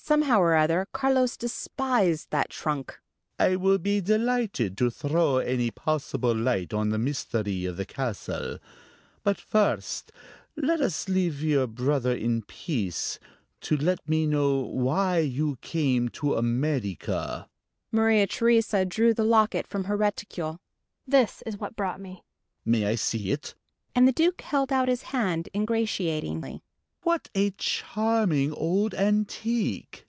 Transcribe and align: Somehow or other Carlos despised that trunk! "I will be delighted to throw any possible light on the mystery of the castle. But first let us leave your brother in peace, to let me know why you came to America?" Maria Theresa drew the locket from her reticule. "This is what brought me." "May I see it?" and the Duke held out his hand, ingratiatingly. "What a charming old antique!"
Somehow 0.00 0.38
or 0.40 0.56
other 0.56 0.86
Carlos 0.90 1.36
despised 1.36 2.30
that 2.30 2.48
trunk! 2.48 2.98
"I 3.38 3.56
will 3.56 3.76
be 3.76 4.00
delighted 4.00 4.78
to 4.78 4.88
throw 4.90 5.36
any 5.36 5.70
possible 5.70 6.34
light 6.34 6.72
on 6.72 6.88
the 6.88 6.96
mystery 6.98 7.66
of 7.66 7.76
the 7.76 7.84
castle. 7.84 8.58
But 9.22 9.38
first 9.38 10.10
let 10.56 10.80
us 10.80 11.10
leave 11.10 11.42
your 11.42 11.66
brother 11.66 12.16
in 12.16 12.40
peace, 12.40 13.18
to 13.60 13.76
let 13.76 14.08
me 14.08 14.26
know 14.26 14.60
why 14.60 15.18
you 15.18 15.58
came 15.60 16.08
to 16.20 16.36
America?" 16.36 17.46
Maria 17.92 18.26
Theresa 18.26 18.86
drew 18.86 19.12
the 19.12 19.24
locket 19.24 19.66
from 19.66 19.84
her 19.84 19.96
reticule. 19.98 20.58
"This 21.06 21.42
is 21.44 21.58
what 21.58 21.76
brought 21.76 22.00
me." 22.00 22.24
"May 22.64 22.86
I 22.86 22.94
see 22.94 23.30
it?" 23.30 23.54
and 23.94 24.08
the 24.08 24.12
Duke 24.12 24.40
held 24.40 24.72
out 24.72 24.88
his 24.88 25.02
hand, 25.02 25.50
ingratiatingly. 25.54 26.62
"What 27.02 27.30
a 27.34 27.52
charming 27.52 28.52
old 28.52 28.92
antique!" 28.92 30.04